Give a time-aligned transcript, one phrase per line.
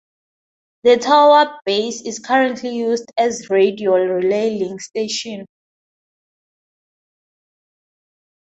[0.81, 5.45] The tower base is currently used as radio relay link station.